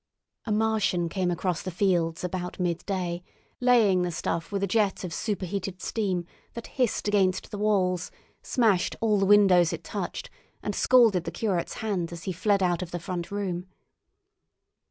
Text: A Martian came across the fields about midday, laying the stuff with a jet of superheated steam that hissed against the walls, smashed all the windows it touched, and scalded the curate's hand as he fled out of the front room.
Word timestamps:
A 0.45 0.51
Martian 0.51 1.09
came 1.09 1.29
across 1.29 1.61
the 1.61 1.69
fields 1.69 2.23
about 2.23 2.59
midday, 2.59 3.21
laying 3.59 4.01
the 4.01 4.09
stuff 4.11 4.51
with 4.51 4.63
a 4.63 4.67
jet 4.67 5.03
of 5.03 5.13
superheated 5.13 5.79
steam 5.79 6.25
that 6.55 6.65
hissed 6.81 7.07
against 7.07 7.51
the 7.51 7.59
walls, 7.59 8.09
smashed 8.41 8.95
all 8.99 9.19
the 9.19 9.27
windows 9.27 9.71
it 9.71 9.83
touched, 9.83 10.31
and 10.63 10.73
scalded 10.73 11.25
the 11.25 11.29
curate's 11.31 11.73
hand 11.85 12.11
as 12.11 12.23
he 12.23 12.31
fled 12.31 12.63
out 12.63 12.81
of 12.81 12.89
the 12.89 12.97
front 12.97 13.29
room. 13.29 13.67